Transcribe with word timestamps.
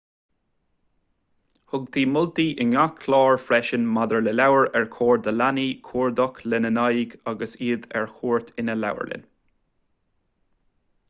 thugtaí 1.73 2.05
moltaí 2.13 2.45
in 2.65 2.71
ngach 2.75 2.95
clár 3.03 3.37
freisin 3.43 3.85
maidir 3.97 4.25
le 4.29 4.33
leabhair 4.39 4.65
ar 4.81 4.89
chóir 4.97 5.23
do 5.27 5.35
leanaí 5.37 5.67
cuardach 5.91 6.41
lena 6.55 6.73
n-aghaidh 6.79 7.15
agus 7.33 7.55
iad 7.69 7.89
ar 8.01 8.11
cuairt 8.17 8.53
ina 8.65 8.79
leabharlann 8.81 9.31